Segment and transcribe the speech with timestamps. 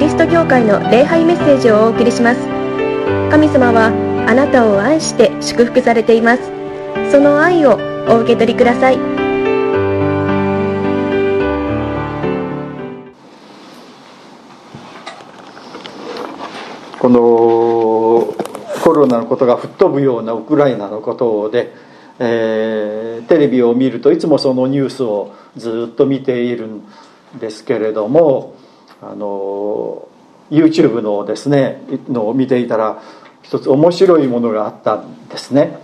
[0.00, 2.40] リスト教会の礼拝メッセージをお送りします。
[3.30, 3.92] 神様は
[4.26, 6.42] あなたを愛して祝福されています。
[7.12, 7.78] その愛を
[8.08, 8.96] お受け取りください。
[16.98, 18.34] この
[18.82, 21.74] コロナのことが吹っ飛ぶようなウクライナのことで、
[22.18, 26.88] えー、テレビを見るといつもそのニュースをずっと見ているん
[27.38, 28.54] ですけれども
[29.02, 30.08] あの
[30.50, 33.02] YouTube のですねのを見ていたら
[33.42, 35.78] 一つ面白いものがあったんですね。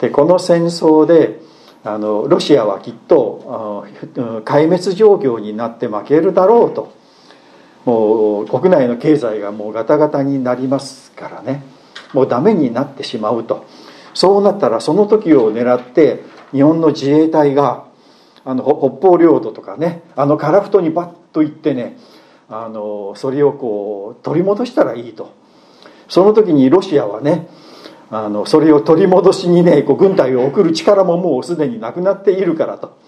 [0.00, 1.40] でこの戦争で
[1.84, 3.86] あのロシアはきっと
[4.44, 6.92] 壊滅状況になって負けるだろうと。
[7.84, 11.64] もう国内の経済がもうガタガタになりますからね。
[12.12, 13.66] もうダメになってしまうと。
[14.14, 16.22] そうなったらその時を狙って
[16.52, 17.86] 日本の自衛隊が
[18.44, 21.96] あの北方領土とかねあの樺太にバッと行ってね
[22.52, 25.32] あのそれをこう取り戻したらいいと。
[26.08, 27.48] その時にロシアはね
[28.10, 32.98] あのそれを取り戻しにねこう軍隊を送る力ももうすでになくなっているからと。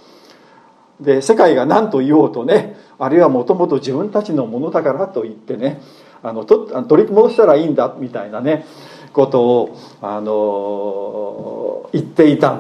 [0.99, 5.83] で世界が何と言おうとねあるいはもともと自分たちのものだからと言ってね
[6.23, 8.65] あのと取り戻したらいいんだみたいなね
[9.13, 12.59] ことをあの言っていた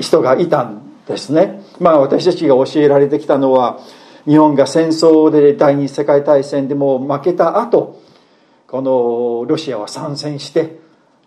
[0.00, 1.62] 人がいたんですね。
[1.78, 3.78] まあ私たちが教えられてきたのは
[4.26, 8.02] 日本が戦争で第二次世界大戦でも負けた後
[8.66, 10.78] このロシアは参戦して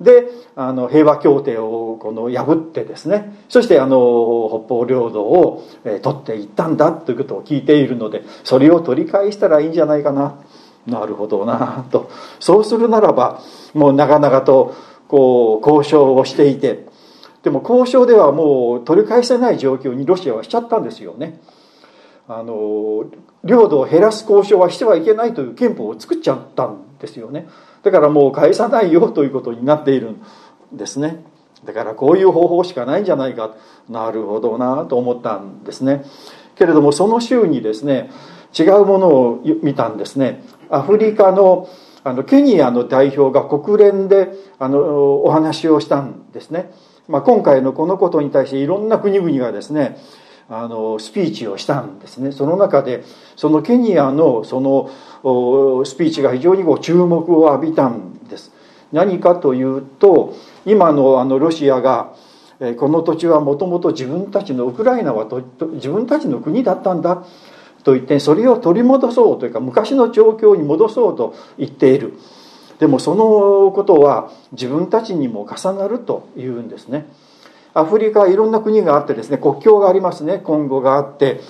[0.02, 3.95] であの平和協定をこの破ってですねそしてあの
[4.66, 10.44] 北方領土を、え取っていったんだということを聞いているのでそれを取り返したらいいんじゃないかな
[10.88, 13.41] なるほどなとそうするならば
[13.73, 14.75] もう長々と
[15.08, 16.86] こう交渉をしていて
[17.44, 21.39] でも交渉ではもう取り返せない状況にロシアはしちゃったんですよね。
[22.28, 23.06] あの
[23.44, 27.48] 領土を減らす交渉はしてはいけないという憲法を作っちゃったんですよね。
[27.84, 30.22] だからもう返さないよということになっているん
[30.72, 31.23] ですね。
[31.66, 33.56] だからこういう方法しかないんじゃないか。
[33.89, 36.06] なるほどなと思ったんですね。
[36.56, 38.10] けれどもその週にですね
[38.58, 40.44] 違うものを見たんですね。
[40.70, 41.67] アフリカの
[42.06, 46.70] あのケニアの代表が国連であのお話をしたんですね、
[47.08, 49.98] まあ、今回のこのことに対していろんな国々がですね
[50.55, 52.31] あのスピーチをしたんですね。
[52.31, 53.03] その中で
[53.36, 54.89] そのケニアのその
[55.86, 58.52] スピーチが非常にこう注目を浴びたんです。
[58.91, 62.14] 何かというと今のあのロシアが
[62.77, 65.27] この土地はもともと自分たちのウクライナは
[65.73, 67.25] 自分たちの国だったんだ
[67.83, 72.14] と言ってそれを取り戻そうというか昔の状況に戻そうと言っている。
[72.80, 77.05] でもそのことは自分たちにも重なるというんですね。
[77.73, 81.42] アフリカはいろんな国があってですね国境がありますねコンゴがあって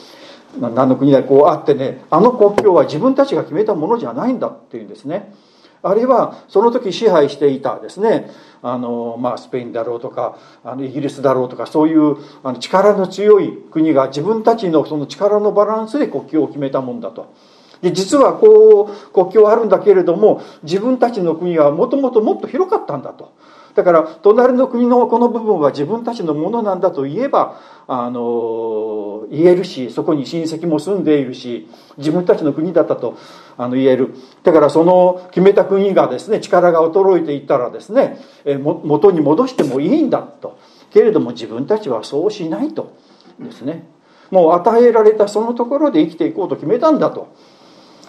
[0.60, 5.34] 何の国だこうあってねあの国境は自分たちが決めたものじゃないんだっていうんですね
[5.82, 8.30] あるいはその時支配していたですね
[8.62, 17.34] あの、まあ、スペインだろうとかあのイギリスだろうとかそういうあの力の強い国が自分たちのその力のバランスで国境を決めたもんだと。
[17.82, 23.34] で実はこう国境あるんだけれども自分たちの国はもともともっと広かったんだと。
[23.76, 31.68] だから隣の国のこの部分は自分たちのものなんだと言えばあの言えるしそこに親戚も住んでいるし
[31.98, 33.18] 自分たちの国だったと
[33.58, 34.16] あの言える。
[34.44, 40.58] だからその決めた国がですね力が衰えていったらですねえ元に戻してもいいんだと。
[40.92, 42.96] けれども自分たちはそうしないと
[43.40, 43.88] ですね。
[44.30, 47.34] もう与えられたそのところで生きていこうと決めたんだと。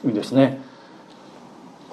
[0.05, 0.61] いうんですね。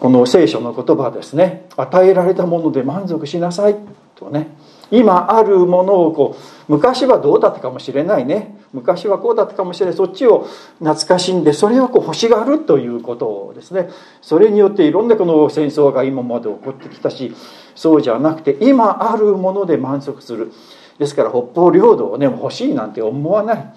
[0.01, 1.67] この聖書の言葉ですね。
[1.77, 3.75] 与えられたもので満足しなさい。
[4.15, 4.47] とね。
[4.89, 8.57] 今あるものをこう昔はどうだったかもしれないね。
[8.73, 9.95] 昔はこうだったかもしれない。
[9.95, 10.47] そっちを
[10.79, 13.89] 懐かしんでそれをこう欲しがるということをですね。
[14.23, 17.35] それによっていろんなこの戦争が今まで起こってきたし
[17.75, 20.51] そうじゃなくて今あるもので満足する。
[20.97, 23.73] ですから北方領土をね欲しいなんて思わない。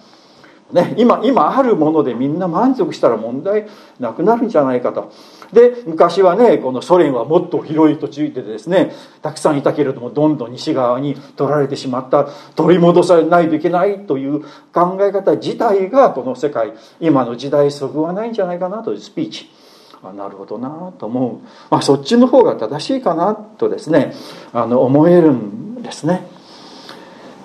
[0.72, 3.68] ね、今今あるものでみんな満足したら問題
[4.00, 5.12] なくなるんじゃないかと。
[5.54, 8.92] で昔はねこのソ連はもっと広い土地でですね
[9.22, 12.24] たくさんいたけれどもどんどん西側に取られてしまった
[12.56, 14.40] 取り戻さないといけないという
[14.72, 19.48] 考え方自体がこの世界今の時代そぐわないんじゃないかなというスピーチ
[20.02, 24.12] あなるほどなと思う、まあ、そっちの方が正しいかなとですね
[24.52, 26.33] あの思えるんですね。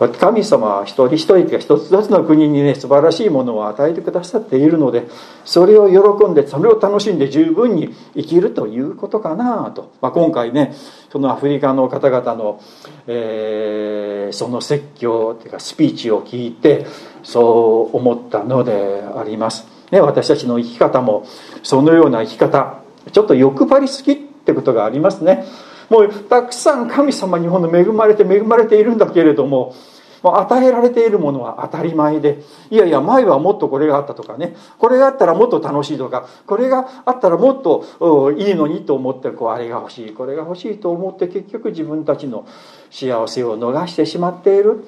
[0.07, 5.07] 神様は一人一人が一つ一つの国にね素晴らしいものを与えてくださっているので
[5.43, 10.73] それを喜んでそれを楽しんで十分に生きるということかなと、まあ、今回ね
[11.11, 12.61] そのアフリカの方々の、
[13.07, 16.85] えー、その説教というかスピーチを聞いて
[17.23, 19.67] そう思ったのであります。
[19.91, 21.25] ね、私たちの生き方も
[21.63, 25.45] そのような生き方ちょっと欲張りすぎってことがありますね
[25.89, 29.75] もうたくさん神様にほんの恵まれて恵まれているんだけれども
[30.21, 32.39] もう与えられているものは当たり前で
[32.69, 42.45] いやいや前はもっとこれがあったとかねこれがあったらもっと楽しいとかこれがあったらもっといいのにと思ってこうあれが欲しいこれが欲しいと思って結局自分たちの
[42.91, 44.83] 幸せを逃してしまっている。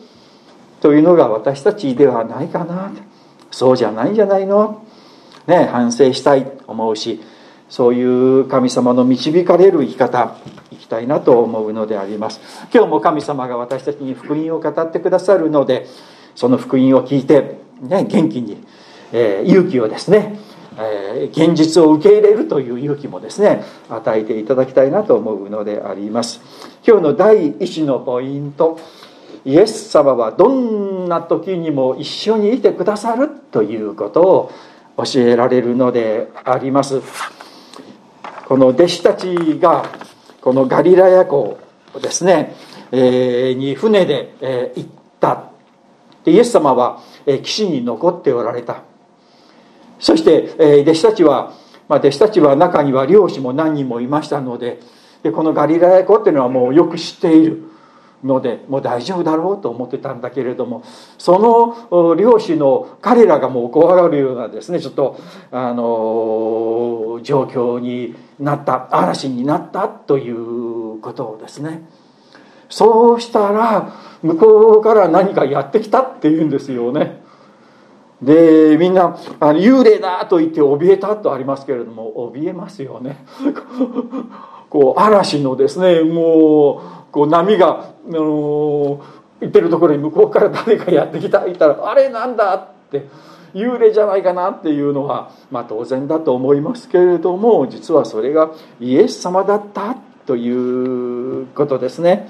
[0.82, 2.92] というのが私たちではないかな。
[3.52, 4.84] そうじゃないんじゃないの。
[5.48, 7.22] ね反省したいと思うし。
[7.72, 10.36] そういう神様の導かれる生き方
[10.72, 12.42] 生きたいなと思うのであります。
[12.74, 15.88] 今日も神様が私たちに福音を語ってくださるので
[16.36, 18.62] その福音を聞いて、ね、元気に、
[19.14, 20.38] えー、勇気をですね、
[20.78, 26.42] えー、現実を受け入れるという勇気もですね与えていただきたいなと思うのであります。
[26.86, 28.78] 今日の第一のポイント
[29.46, 34.52] イエス様はどんな時にも一緒にいてくださるということを
[34.98, 37.02] 教えられるのであります。
[38.52, 39.86] この弟子たちが
[40.42, 41.58] このガリラヤ湖
[42.02, 42.54] ですね、
[42.92, 44.90] えー、に船で、えー、行っ
[45.22, 45.52] た。
[46.26, 48.84] でイエス様は、えー、岸に残っておられた。
[50.00, 51.54] そして、えー、弟子たちは、
[51.88, 54.82] まあ、弟子たちは中には漁師も何人もいましたので
[55.24, 57.64] でこのガリラヤ湖っていうのはもうよく知っている。
[58.24, 60.84] のでもう大丈夫だろうと思ってたんだけれども
[61.18, 61.40] そ
[61.92, 65.20] の漁師の彼らがもう怖がるようなですねちょっと
[65.52, 71.84] あの状況になった嵐になったということをですね。
[72.70, 74.46] そうしたら向こ
[74.80, 77.22] うから何かやってきたっていうんですよね。
[78.22, 83.26] でみんなあの幽霊だと言って怯えたとありますけれども怯えますよね。
[84.70, 89.02] こう嵐のですねもうこう波が、あの
[89.42, 93.08] 行ってるところに向こうから誰かやってきた言ったら「あれなんだ?」って
[93.54, 102.30] 幽霊じゃないかなっていうのは、まあ、当然だと思いますけれども実はそれがイエス様だったということですね。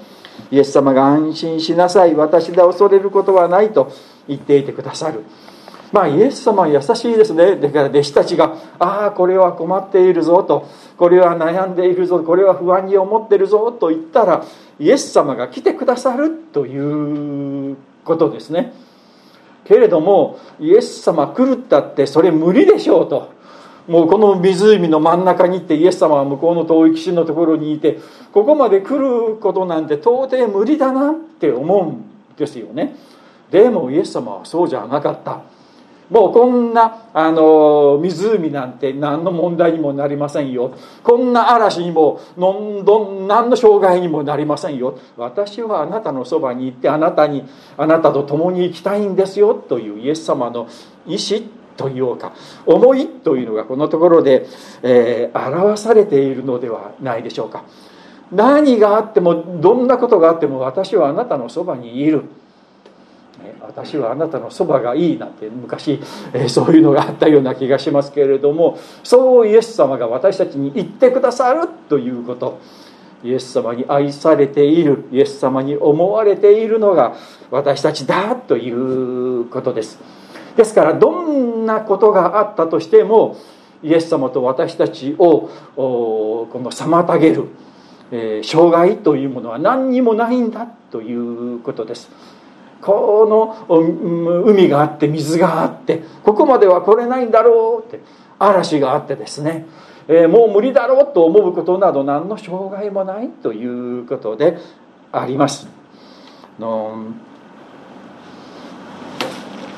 [0.50, 3.92] イエス様が安心しなさい私で恐れることはないと
[4.26, 5.24] 言っていてくださる
[5.92, 14.44] まあイエス様は優しいですねだから弟子たちが「ああこれは困っているぞ」と「これは悩んでいるぞ」これは不安に思ってるぞと言ったら
[14.82, 18.72] イエス様が来てくださるということですね。
[19.64, 23.30] けれどもイエス様来るったってそれ無理でしょうと。
[23.86, 27.98] もうこの湖の真ん中に行ってイエス様は向こうの遠い岸のところにいて
[28.32, 32.96] ここまで来ることなんて到底無理だなって思うんですよね。
[33.52, 35.42] でもイエス様はそうじゃなかった。
[36.12, 40.74] もうこんなあの湖なんて何の問題にもなりませんよ。
[41.02, 44.98] こんな嵐にものんどん何の障害にもなりませんよ。
[45.16, 47.48] 私はあなたのそばに行ってあなたに
[47.78, 49.54] あなたと共に行きたいんですよ。
[49.54, 50.68] というイエス様の
[51.06, 51.48] 意志
[51.78, 52.34] というか
[52.66, 54.46] 思いというのがこのところで、
[54.82, 57.64] えー、表されているのではないでしょうか。
[58.30, 62.24] 何があってもどんなことがあっても私はあなたのそばにいる。
[63.60, 66.00] 私はあなたのそばがいいなんて昔、
[66.32, 72.58] え、そういうのがあったような気がしますけれどもそうイエス様が私たちに言ってくださるということ。
[73.24, 75.04] イエス様に愛されている。
[75.12, 77.14] イエス様に思われているのが
[77.50, 79.98] 私たちだということです。
[80.56, 83.36] ですからどんなことがあったとしても
[83.82, 87.48] イエス様と私たちをこの妨げる、
[88.10, 92.10] え、障害というものは何にもないんだということです。
[92.82, 98.04] この海があって水があってここまでは来れないんだろうって
[98.40, 99.66] 嵐があってですね、
[100.08, 104.58] えー、もう無理だろうと思うことなど何の障害もないということで
[105.12, 105.68] あります。
[106.58, 107.06] の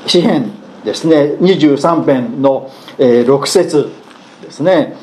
[0.06, 0.50] 詩篇
[0.84, 1.36] ですね。
[1.40, 3.92] 23編の6節
[4.42, 4.96] ですね、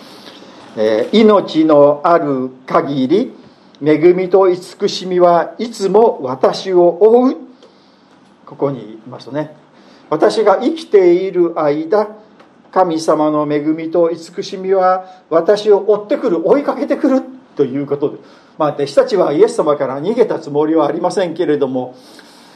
[0.76, 3.34] えー、命のある限り
[3.84, 7.51] 恵みと慈しみはいつも私を追う。
[8.52, 9.56] ここにいますね。
[10.10, 12.10] 私が生きている間
[12.70, 17.22] 神様の恵みと慈しみは私を追ってくる追いかけてくる
[17.56, 18.18] ということで。
[18.58, 21.96] まあ弟子たちはイエス様から逃げたつもりはありませんけれども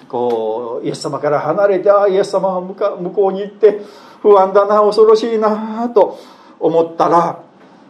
[0.10, 3.80] こうイエス様から離れてああイエス様は向こうに行って
[4.22, 6.20] 不安だな恐ろしいなと
[6.60, 7.42] 思ったら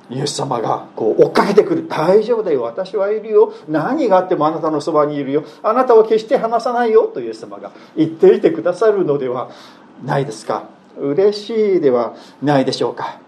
[0.09, 1.87] イエス様がこう追っかけてくる。
[1.87, 2.61] 大丈夫だよ。
[2.61, 3.53] 私はいるよ。
[3.67, 5.43] 何があってもあなたのそばにいるよ。
[5.63, 9.49] あなたは決して離さないよとイエス様が言っていてくださるのでは
[10.03, 10.69] ないですか。
[10.97, 13.19] 嬉しいではないでしょうか。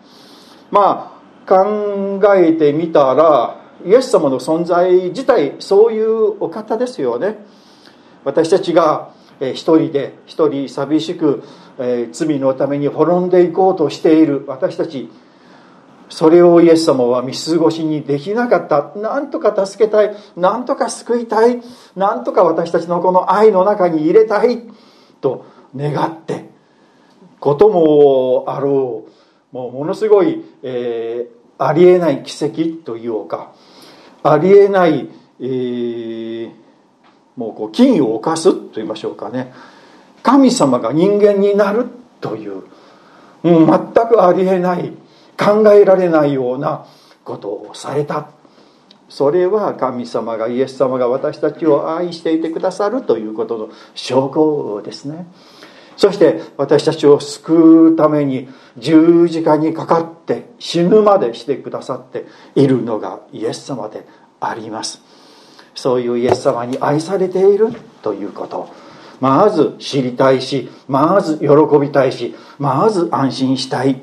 [0.70, 1.18] ま
[1.48, 7.44] あ考えてみたらイエス様の存在自体そういうお方ですよね。
[8.24, 11.44] 私たちが一人で一人寂しく
[12.12, 15.10] 罪のために滅んでいこうとしている私たち。
[16.10, 18.94] それをイエス様は見過ごしにできなかった。
[19.00, 20.16] なんとか助けたい。
[20.36, 21.62] なんとか救いたい。
[21.96, 24.64] なんとか私たちのこの愛の中に入れたい。
[25.20, 25.46] と
[25.76, 26.50] 願って。
[27.40, 29.06] こともあろ
[29.52, 29.56] う。
[29.56, 33.52] もうものすごい、えー、ありえない奇跡というか。
[34.24, 35.10] ありえない、
[35.40, 36.52] えー、
[37.36, 39.54] もうこう金を犯すと言いましょうかね。
[40.24, 41.88] 神様が人間になる
[42.20, 42.64] という、う、
[43.44, 44.92] 全くありえない。
[45.38, 46.86] 考えられないような
[47.24, 48.30] ことをされた。
[49.10, 55.28] それは神様がイエス様が私たちを愛していてくださるということの証拠ですね。
[55.96, 64.06] そして私たちを救うために十字架にかかって死ぬまでしてくださっているのがイエス様で
[64.40, 65.02] あります。
[65.74, 68.70] そういうイエス様に愛されているということ。
[69.20, 71.48] まず知りたいしまず喜
[71.82, 74.02] びたいしまず安心したい。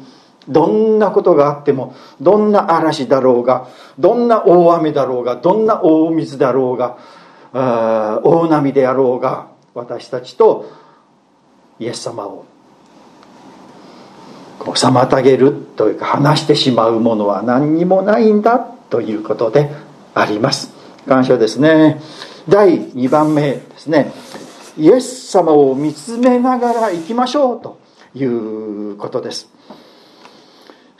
[0.48, 6.98] どんなことがあってもどんな嵐だろうがどんな大雨だろうがどんな大水だろうが
[8.22, 10.70] 大波であろうが私たちと
[11.78, 12.44] イエス様を
[14.58, 19.70] こう妨げるというか話してしまうものは何にもないんだということで
[20.14, 20.72] あります。
[21.06, 22.00] 感謝ですね。
[22.48, 24.12] 第2番目ですね。
[24.78, 27.78] イエス様を見つめながら行きましょうと
[28.14, 29.53] いうことです。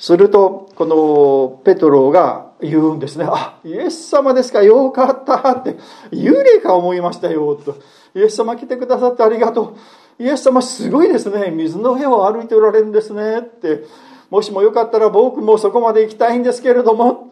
[0.04, 5.76] するとこのペトロが言うんですね「あイエス様ですかよかった」って
[6.12, 7.76] 「幽霊か思いましたよ」と
[8.14, 9.68] 「イエス様来てくださってありがとう」
[10.22, 11.50] イエス様すごいですね。
[11.50, 13.84] 水の上を歩いておられるんですねって。
[14.30, 17.30] もしもよかったら僕もそこまで行きたいんですけれども。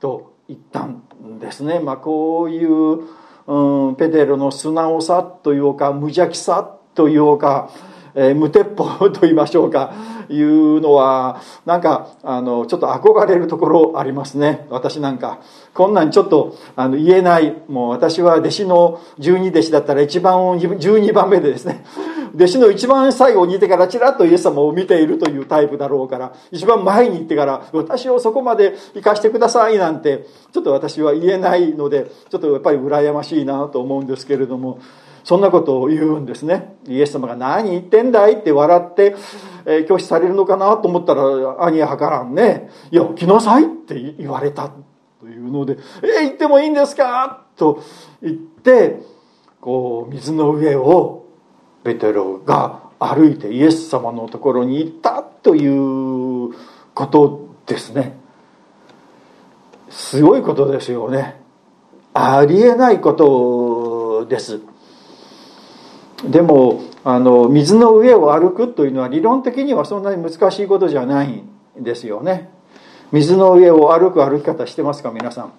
[0.00, 1.02] と言ったん
[1.38, 1.80] ですね。
[1.80, 3.02] まあこういう、
[3.46, 7.70] うん、ペテロの素直さというか無邪気さというか、
[8.20, 9.94] えー、無鉄砲と言いましょうか
[10.28, 14.66] いうのはなんかあのちょっと憧れるところありますね。
[14.70, 15.40] 私なんか。
[15.72, 17.54] こんなんちょっとあの言えない。
[17.68, 21.84] もう私は弟子の12弟子だったら一番12番目でですね。
[22.34, 34.78] 弟子の一番最後にいてからちらっとイエス様を見ているというタイプだろうから一番前に行ってから私をそこまで行かしてくださいなんてちょっと私は言えないのでちょっとやっぱり羨ましいなと思うんですけれども。
[35.28, 36.74] そんなことを言うんですね。
[36.86, 39.14] イエス様が何言ってんだいって笑って
[39.66, 44.70] えー、拒否されるのかなと思ったら兄はからんね「いや来なさい」って言われた
[45.20, 47.82] というので「えー、行ってもいいんですか?」と
[48.22, 49.02] 言って
[49.60, 51.26] こう水の上を
[51.84, 56.54] ペテロが歩いてイエス様のところに行ったという
[56.94, 58.18] ことですね。
[59.90, 61.42] すごいことですよね。
[62.14, 64.60] ありえないことです。
[66.24, 71.48] でもあの水の上を歩くというのは理論的にはそんなに難しいことじゃないん
[71.78, 72.50] ですよね。
[73.12, 75.52] 水の上を歩く歩き方してますか皆さん。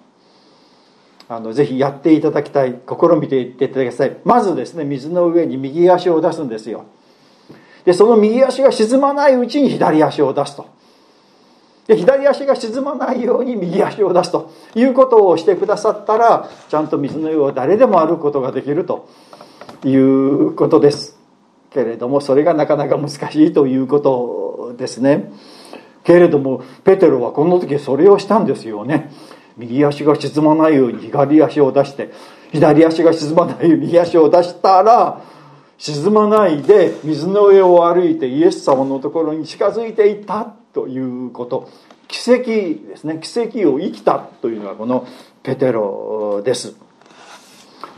[1.28, 2.78] あのぜひやっていただきたい。
[2.86, 4.16] 試みていっていただきたい。
[4.24, 6.84] まずですね水の上に右足を出すんですよ。
[7.84, 10.66] でその右足が沈まないうちに左足を出すと。
[11.86, 19.08] で左足が沈まないように右足を出すということをしてくださったらちゃんと水の上を誰でも歩くことができると。
[19.84, 21.18] いうことです
[21.70, 25.32] けれどもそれがなかなか難しいということですね。
[26.04, 29.10] けれどもペテロはこの時それをしたんですよね。
[29.56, 32.10] 右足が沈まないように左足を出して
[32.52, 35.22] 左足が沈まないように右足を出したら
[35.76, 41.68] 沈まないで水の上を歩いてイエス様のところに近づいていったということ。
[42.08, 42.44] 奇跡
[42.88, 43.20] ですね。
[43.22, 45.06] 奇跡を生きたというのがこの
[45.42, 46.89] ペテロです。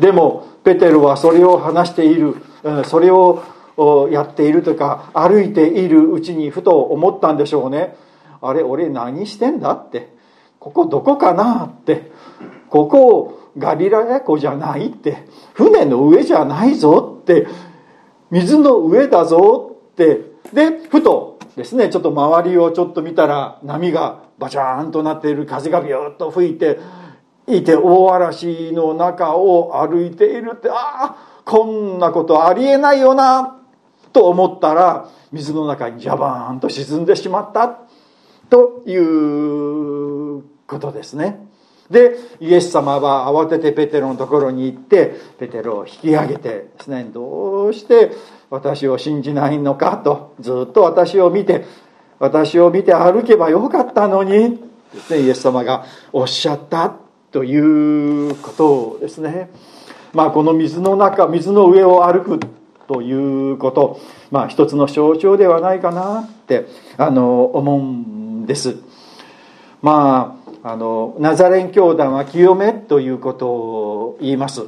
[0.00, 2.36] でもペテロはそれを話している。
[2.84, 3.42] それを
[4.10, 7.96] やっているというか歩いているうちにふと思ったんでしょうね。
[8.40, 10.12] あれ俺何してんだって。
[10.58, 12.12] ここどこかなって。
[12.70, 15.26] ここガリラヤ湖じゃないって。
[15.54, 17.46] 船の上じゃないぞって。
[18.30, 20.32] 水の上だぞって。
[20.52, 25.46] でふとですねちょっと周りをちょっと見たら波がバチャーンとなっている。
[25.46, 26.78] 風がビューッと吹いて
[27.46, 33.58] いて大嵐の中を歩いているってああこんなことありえないよな
[34.12, 37.78] と思ったら水の中にジャバーンと沈んでしまった
[38.50, 41.46] ということですね。
[41.90, 48.12] でイエス様は慌ててペテロのところに行ってペテロを引き上げてですねどうして
[48.48, 51.66] 私を信じないのかとずっと私を見て
[52.18, 54.58] 私を見て歩けばよかったのに
[54.94, 57.01] ですねイエス様がおっしゃった。
[57.32, 59.50] ということですね。
[60.12, 62.40] まあこの水の中水の上を歩く
[62.86, 63.98] ということ。
[64.30, 66.66] まあ一つの象徴ではないかなって
[66.98, 68.76] あの思うんです。
[69.80, 74.66] まああのナザレン教団は清めということを言います。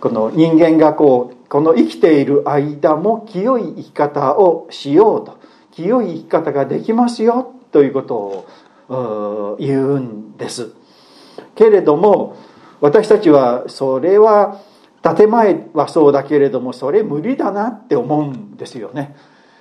[0.00, 5.38] この人間がこうこの生きている間も清い生き方をしようと。
[5.72, 8.46] 清い生き方ができますよということ
[8.88, 10.77] を言うんです。
[11.58, 12.36] けれども
[12.80, 14.60] 私たちはそれは
[15.02, 19.16] 建前はそうだけれどもそれ無理だなって思うんですよね。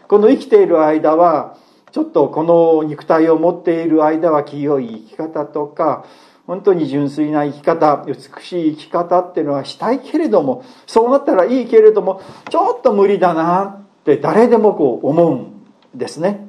[0.08, 1.58] この生きている間は
[1.92, 6.06] ちょっとこの肉体を持っている間は清い生き方とか
[6.46, 16.48] 本当に純粋な生き方美しい生き方っていうのはしたいけれどもそうなったらいいけれどもちょっと無理だなって誰でもこう思うんですね。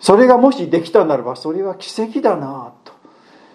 [0.00, 2.72] それがもしできたならばそれは奇跡だな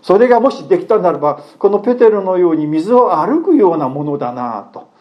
[0.04, 4.92] それがもしできたならばこのペテロのように水を歩くようなものだなと。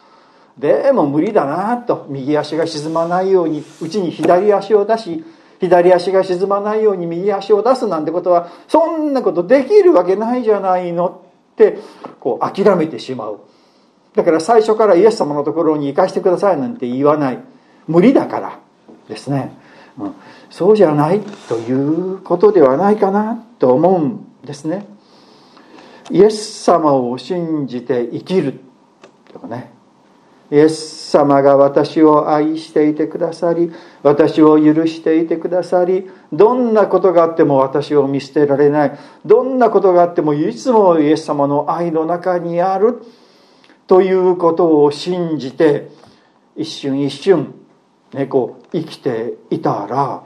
[0.57, 2.07] でも無理だなと。
[2.09, 5.25] 右足が沈まないようにうちに左足を出し
[5.61, 11.79] 左足が沈まないように右足を出すなんてことはそんなことできるわけないじゃないのって
[12.21, 13.41] こう諦めてしまう。
[14.15, 17.39] だから最初からイエス様のところに行かしてくださいなんて言わない。
[17.89, 18.59] 無理だから
[19.09, 19.57] ですね、
[19.99, 20.15] うん、
[20.53, 24.87] そうじゃないということではないかなと思うんですね。
[26.11, 28.61] イエス様を信じて生きる
[29.33, 29.73] とかね。
[30.51, 38.99] イエス様が私を愛していてくださり私を許していてくださりどんなことがあっても私を見捨てられない。
[39.25, 43.03] どんなことがあってもいつもイエス様の愛の中にある
[43.87, 45.89] ということを信じて
[46.57, 47.55] 一瞬一瞬、
[48.13, 50.25] ね、生きていたら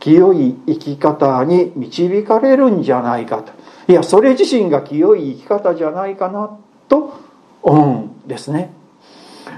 [0.00, 3.52] 清い生き方に導かれるんじゃないかと。
[3.86, 7.14] いやそれ自身が清い生き方じゃないかなと
[7.62, 8.72] 思うんですね。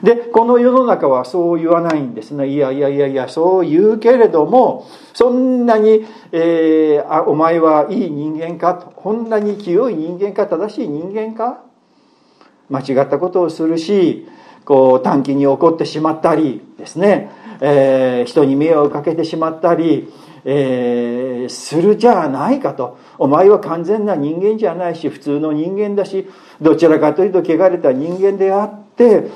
[0.03, 2.49] でこの世の中はそう言わないんですね。
[2.49, 8.87] いやいやいやいやそう言うけれどもそんなに、えー、あお前はいい人間かと。
[8.91, 11.63] こんなに清い人間か正しい人間か？
[12.69, 14.27] 間違ったことをするし
[14.65, 20.09] こう短期に怒ってしまったりですね、えー、人に迷惑をかけてしまったり、
[20.45, 22.99] えー、するじゃないかと。
[23.19, 26.29] お前は完全な人間じゃないし普通の人間だし
[26.61, 29.31] どちらかというと汚れた人間であって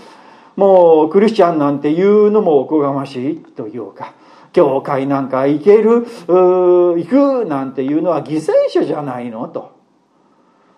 [0.56, 4.14] もうクリスチャンなんて言うのもおこがましいというか
[4.52, 9.76] 教会なんか行ける行くなんていうのは犠牲者じゃないのと。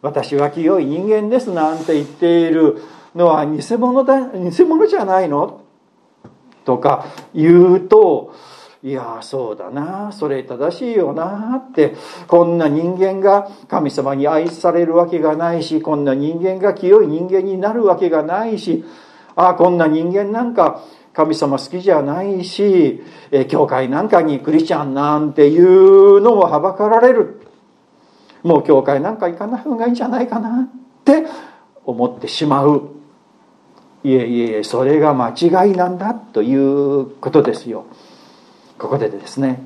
[0.01, 2.83] 私は清い人間ですなんて言っている
[3.15, 5.63] のは偽物だ偽物じゃないの
[6.65, 8.35] とか言うと
[8.83, 11.97] いやそうだなそれ正しいよなって
[12.29, 18.85] こんな人間が神様に愛されるわけがないしこんな人間が清い人間になるわけがないし
[19.35, 20.85] ああこんな人間なんか
[21.19, 27.41] 神様好きじゃないし、え教会なんかにクリスチャンなんていうのもはばかられる。
[28.45, 31.25] もう教会なんか行かない方がいいんじゃないかなって
[31.85, 32.91] 思ってしまう。
[34.05, 37.87] いえいえそれが間違いなんだということですよ。
[38.79, 39.63] ここでですね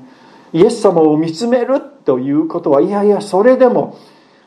[0.53, 3.97] イエス様を見つめるということはいやいやそれでも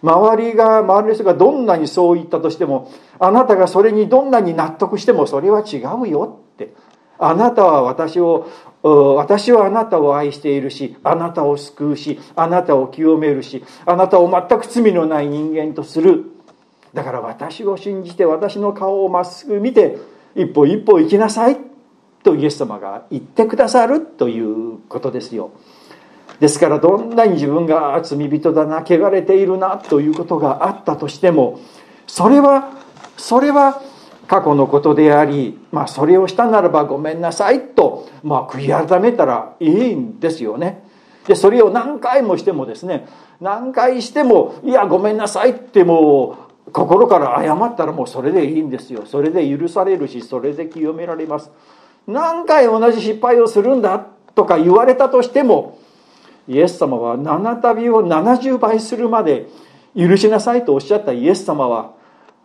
[0.02, 6.74] 周りが周りの人がどんなにそう言ったとしてもあなたがそれにどんなに納得してもそれは違うよって
[7.18, 8.48] あなたは私を
[8.82, 16.24] 私はあなたを愛しているしあなたを救うしあなたを清めるしあなたを全く罪のない人間とする。
[16.94, 19.98] だから私を信じて私の顔をまっすぐ見て
[20.34, 21.58] 一歩一歩行きなさい
[22.26, 25.52] とイエス様が言ってくださるということですよ。
[26.40, 31.60] ですからどんなに自分が罪人だな汚れているなということがあったとしても
[32.06, 32.72] それは
[33.16, 33.80] それは
[34.26, 40.82] 過去のことであり、まあ、それをしたならばごめんなさいと、まあ、悔い改めたらいいんですよね。
[41.28, 43.06] でそれを何回もしてもですね
[43.40, 49.04] 何回してもいやごめんなさいってもう心から謝ったらもうそれでいいんですよ。
[49.06, 51.52] それで許されるしそれで清められます。
[52.06, 55.78] 何回同じ失敗をするんだとか言われたとしても
[56.48, 59.46] イエス様は七旅を70倍するまで
[59.96, 61.94] 許しなさいとおっしゃったイエス様は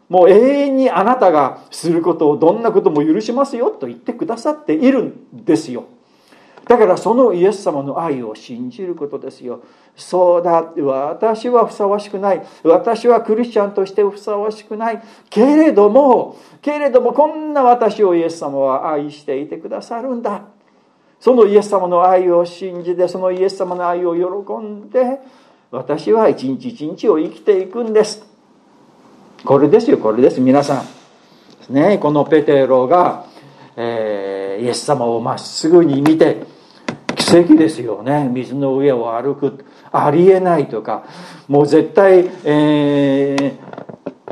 [0.09, 5.85] もう永遠にあなたがすることをどんなことも許しますよと言ってくださっているんですよ。
[6.71, 9.61] だからそのイエス様の愛を信じることですよ。
[9.93, 10.71] そうだ。
[10.77, 12.47] 私はふさわしくない。
[12.63, 15.03] 私はクリスチャンとしてふさわしくない。
[15.29, 20.43] けれどもけれどもこんな私をイエス様は愛していてくださるんだ。
[21.19, 25.19] そのイエス様の愛を信じてそのイエス様の愛を喜んで
[25.71, 28.23] 私は一日一日を生きていくんです。
[29.43, 30.39] これですよこれです。
[30.39, 30.85] 皆さ
[31.69, 31.73] ん。
[31.73, 33.25] ねこのペテロが、
[33.75, 36.49] えー、イエス様をまっすぐに見て
[37.31, 38.27] 奇跡ですよね。
[38.29, 39.65] 水の上を歩く。
[39.91, 41.05] ありえないとか。
[41.47, 43.57] もう絶対、え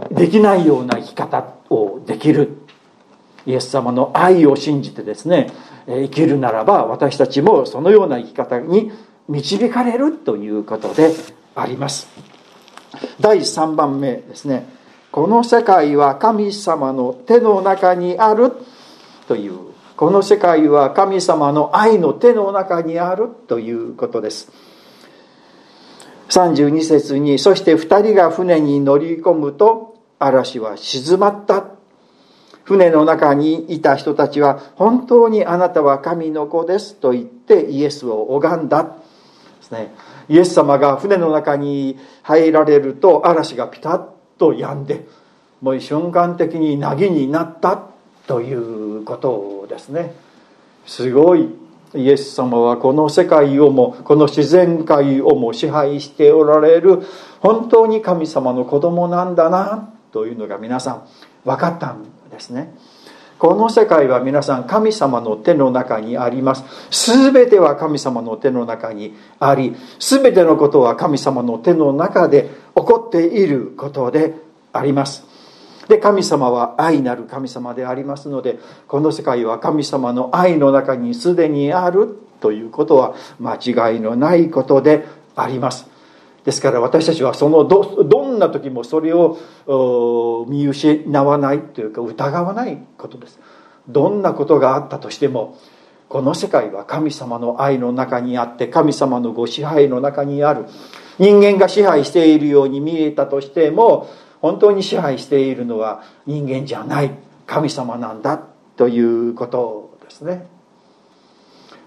[0.09, 2.57] ー、できないような生き方をできる。
[3.45, 5.49] イエス様の愛を信じてですね
[5.88, 8.91] 生きるならば私たちもそのような生き方に
[9.27, 11.12] 導かれるということで
[11.55, 12.07] あります。
[13.19, 14.67] 第3番目ですね。
[15.12, 18.51] この世界は神様の手の中にある。
[19.29, 19.59] という
[19.99, 24.49] この世界は神様の愛の手の中にあるということです。
[26.29, 31.71] 32節にそして2人が船に乗り込むと嵐は静まった。
[32.63, 38.83] 船の中にいた人たちは本当にあなたは神の子ですと言ってイエスを拝んだ。
[38.85, 38.91] で
[39.63, 39.93] すね。
[40.29, 44.07] イエス様が船の中に入られると嵐がピタッ
[44.38, 45.05] と止んで
[45.59, 47.98] もう瞬間的に凪になった。
[48.29, 50.13] ということですね。
[50.85, 51.49] すごい。
[51.95, 57.01] イエス様はこの世界をもこの自然界をも支配しておられる
[57.39, 61.07] 本当に神様の子供なんだなというのが皆さん
[61.43, 62.75] 分かったんですね。
[63.39, 66.63] この世界は皆さん神様の手の中にあります。
[67.11, 74.35] 全ては神様の手の中にあり全てのことは神様の手の中で起こっていることで
[74.71, 75.38] あります。
[75.89, 85.88] で神様は愛なる神様でありますのでこの世界は神様の愛の中にすでにあるということは間違いのないことであります。
[86.45, 93.39] ですから私たちはそのどどんな時もそれを見失わないというか疑わないことです。
[93.88, 95.58] どんなことがあったとしても
[96.08, 100.65] この世界は神様の愛の中にあって神様のご支配の中にある。
[101.17, 104.08] 人間が支配しているように見えたとしても
[104.41, 107.12] 本当に支配しているのは人間じゃない。
[107.45, 108.39] 神様なんだ
[108.78, 110.47] ということですね。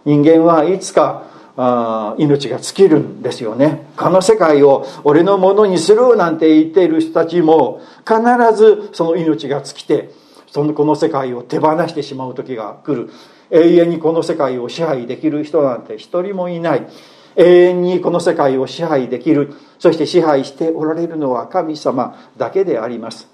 [0.05, 1.25] 人間はいつか
[1.57, 3.87] あ命が尽きるんですよね。
[3.97, 8.21] この世界を俺のものにするなんて言っている人たちも必
[8.57, 10.11] ずその命が尽きて
[10.51, 13.11] そのこの世界を手放してしまう時が来る。
[13.51, 16.89] 永遠にこの世界を支配できる人なんて一人もいない。
[17.37, 19.55] 永遠にこの世界を支配できる。
[19.83, 23.27] そして支配しておられるのは神様だけであります。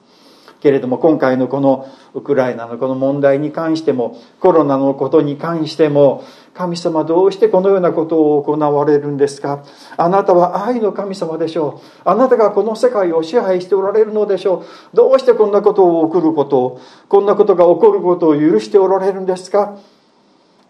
[0.61, 9.63] けれども今回のこのウクライナのこの問題に関してもコロナのことに関しても神様どうしてこのようなことを行われるんですか？
[9.99, 12.09] あなたは愛の神様でしょう。
[12.09, 14.97] あなたがこの世界を支配しておられるのでしょう。
[14.97, 16.81] どうしてこんなことを起こることを
[17.11, 19.77] こんなことが起こることを許しておられるんですか？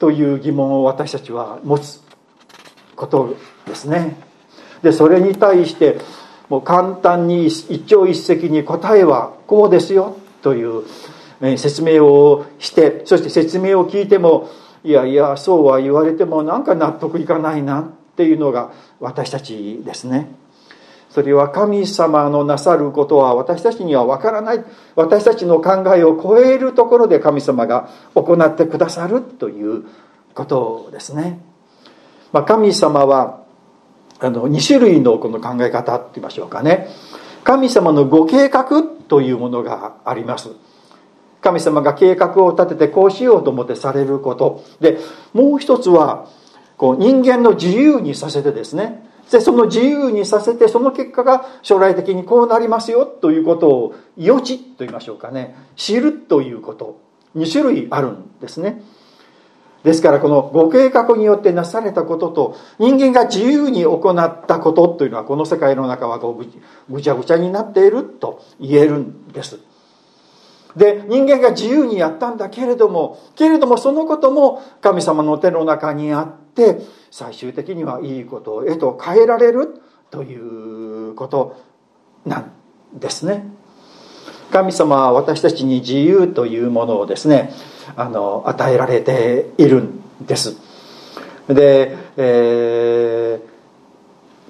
[0.00, 2.02] という疑問を私たちは持つ
[2.96, 4.27] ことですね。
[4.82, 6.00] でそれに対して
[6.48, 10.84] もう簡単に一朝一夕に答えはこうですよという
[11.56, 14.50] 説明をしてそして説明を聞いても
[14.84, 20.28] いやいやそうは言われてもなんか納得いかないなっていうのが私たちですね。
[21.10, 24.64] それは神様のなさることは私たちには分からない。
[24.94, 29.84] 私たちの考えを超えるところで神様が行ってくださるという
[30.34, 31.40] ことですね。
[32.32, 33.42] まあ、神様は
[34.20, 36.88] あの2種類のこの考え方って言いましょうかね。
[37.44, 40.50] 神様のご計画というものがあります。
[41.40, 44.64] 神様が計画を立ててこうしようと思ってされること。
[44.80, 44.98] で
[45.32, 46.28] もう一つは
[46.76, 49.08] こう人間の自由にさせてですね。
[49.30, 55.54] でその自由にさせてその結果が将来的にこうなりますよということを予知と言いましょうかね。
[55.76, 56.98] 知るということ。
[57.36, 58.82] 2種類あるんですね。
[59.84, 69.58] ですからこのご計画によってなされたことと人間が自由に行ったことというのはこの世界の中はこうぐちゃぐちゃになっていると言えるんです。
[70.76, 81.56] で人間が自由にやったんだけれどもけれどもそのことも神様の手の中にあって最終的にはいいことへと変えられるということ
[82.24, 82.52] なん
[82.94, 83.57] ですね。
[84.50, 87.52] 神様は私たちに自由というものをですね
[87.96, 90.56] あの与えられているんです。
[91.48, 93.40] で、え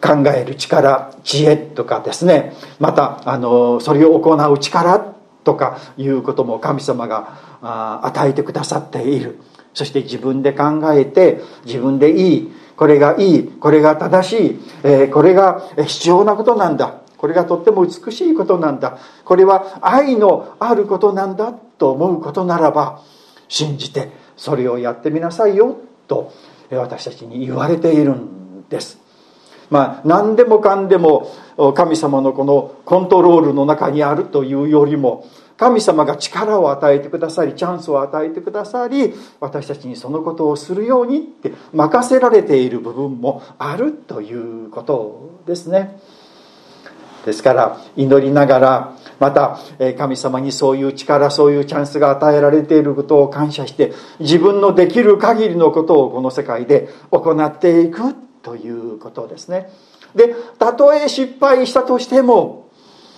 [0.01, 9.39] ー、考える力知恵とかですねまたあのそれを行う力とかいうことも神様が与えてくださっている。
[9.75, 17.03] そして自分で考えて自分でいいこれがいいこれが正しい、えー、これが必要なことなんだ。
[17.19, 18.99] これがとっても美しいことなんだ。
[19.25, 23.03] これは愛のあることなんだと思うことならば
[23.49, 25.77] 信じてそれをやってみなさいよ
[26.07, 26.33] と
[26.71, 28.99] 私たちに言われているんです。
[29.71, 31.31] まあ何でもかんでも
[31.75, 35.27] 神様のこのコントロールの中にあるというよりも
[35.59, 44.33] 神様が力を与えてくださりチャンスを与えてくださり私たちにそのことをするようにって任せられている部分もあるとい
[44.67, 46.01] うことですね。
[47.29, 49.59] ですから祈りながらまた
[49.99, 59.71] 神様にそういう力そういうチャンスが与えられていることを感謝して自分のできる限りのことをこの世界で行っていくということですね。
[60.15, 62.71] でたとえ失敗したとしても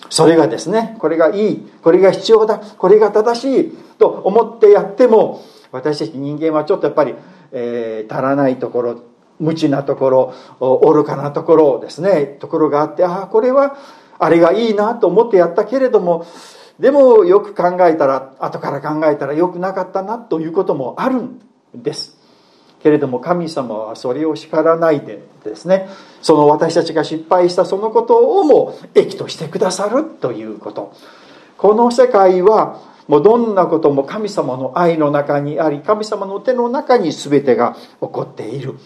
[0.08, 7.14] それがですねこれがいいこれが必要だこれが正しいと思ってやっても私たち人間はちょっとやっぱり、
[7.52, 9.02] えー、足らないところ
[9.38, 10.34] 無知なところ
[10.82, 13.76] 愚かなところですねところがあってああこれは
[14.20, 16.26] あれがいいなと思ってやったけれども
[16.78, 21.40] でもよく考えたら後から考えたらよくなかったなということもあるん
[21.74, 22.18] です。
[22.82, 25.88] けれども神様はそれを叱らないでですね
[26.22, 30.94] その私たちが失敗したそのことをも益としてくださるということ。
[31.58, 38.78] この世界はもうどんなことも神様の愛の中にあり神様の手の中に全てが起こっている。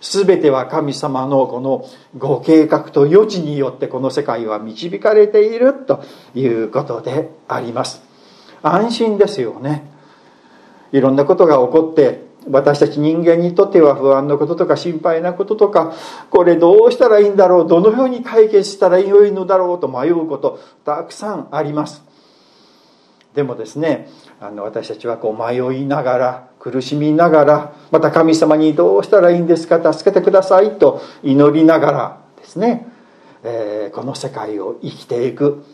[0.00, 1.84] 全ては神様のこの
[2.16, 6.02] ご計画と余地によってこの世界は導かれていると
[6.34, 8.02] いうことであります。
[8.62, 9.84] 安心ですよね。
[10.92, 15.94] いろんなことが起こって私たち人間にとっては不安なこととか心配なこととか
[16.30, 22.07] これどうしたらいいんだろうどのように解決したらよいのだろうと迷うことたくさんあります。
[23.38, 24.08] でもですね
[24.40, 32.88] あの私たちはこう迷いながら苦しみながらまた神様にどうしたらいいんですか助けてくださいと祈りながらですね、
[33.44, 35.64] えー、この世界を生きていく。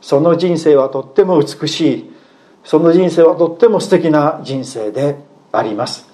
[0.00, 2.14] その人生はとっても美しい。
[2.62, 5.16] その人生はとっても素敵な人生で
[5.50, 6.06] あります。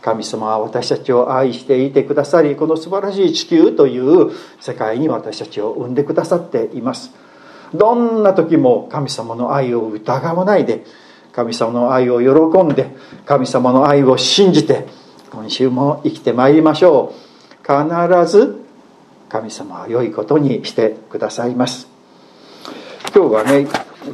[0.00, 4.30] 神様は私たちを愛していてくださりこの素晴らしい地球という
[4.60, 7.25] 世界に私たちを生んでくださっています。
[7.74, 10.84] どんな時も神様の愛を疑わないで
[11.32, 12.94] 神様の愛を喜んで
[13.26, 14.86] 神様の愛を信じて
[15.30, 17.26] 今週も生きてまいりましょう。
[17.66, 18.64] 必ず
[19.28, 21.88] 神様は良いことにしてくださいます。
[23.14, 23.66] 今日はね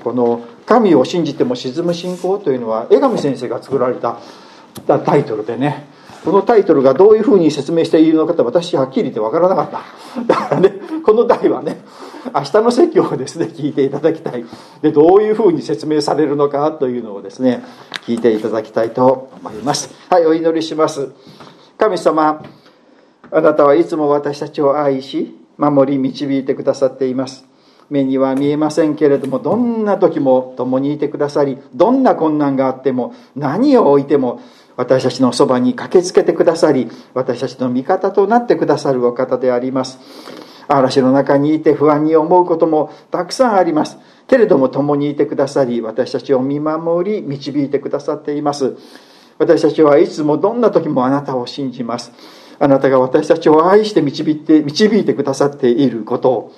[0.02, 4.18] この「神を信じても沈む信仰」というのは江上先生が作られた
[5.00, 5.86] タイトルでね
[6.24, 10.22] このタイトルがどういうふうに説明しているのかって私はっきり言って分からなかった。
[10.22, 10.72] だからね
[11.04, 11.84] この題はね
[12.34, 14.44] 明日の説教をですね聞いていただきたい。
[14.80, 17.62] でどういうふうに説明されるのかというのをですね
[18.06, 19.94] 聞いていただきたいと思います。
[20.08, 21.12] はいお祈りします。
[21.78, 22.42] 神様
[23.30, 27.46] あなたはいつも私たちを愛し守り導いてくださっています。
[27.90, 34.40] 目には見えませんけれどもどんな時も共にいてくださりどんな困難があっても何を置いても
[34.76, 39.98] 私たちのそばに駆けつけてくださり私たちの味方となってくださるお方であります。
[40.76, 43.98] 嵐の中にいて不安に思うこともたくさんあります。
[44.26, 48.76] けれども共にいてくださり私たちを見守り導いてくださっています。
[49.38, 52.12] 私たちはいつもどんな時もあなたを信じます。
[52.58, 56.30] あなたが私たちを愛して導いて導いてくださっていること。
[56.30, 56.52] を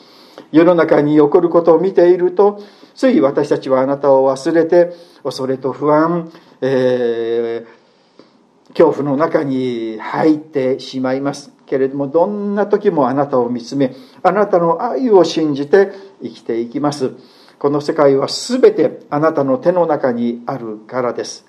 [0.52, 2.60] 世の中に起こることを見ていると
[2.94, 11.53] つい私たちはあなたを忘れて恐れと不安、えー、恐怖の中に入ってしまいます。
[11.66, 17.12] けれどもどんな時もあなたを見つめあなたの愛を信じて生きていきます。
[17.58, 21.46] この世界は全てあなたの手の中にあるからです。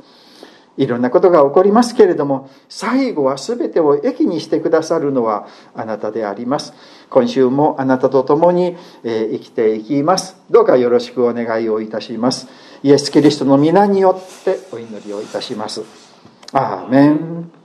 [0.78, 6.73] いろんなことが起こりますけれども最後は全てを益にしてくださるのはあなたであります。
[7.10, 10.38] 今週もあなたと共に生きていきます。
[10.49, 12.47] どうかよろしくお願いをいたします。
[12.84, 15.82] イエス・キリストの皆によってお祈りをいたします。
[16.51, 17.64] アーメン。